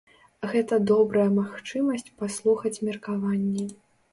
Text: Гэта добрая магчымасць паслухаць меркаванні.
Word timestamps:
Гэта 0.53 0.77
добрая 0.91 1.27
магчымасць 1.35 2.09
паслухаць 2.23 2.75
меркаванні. 2.89 3.71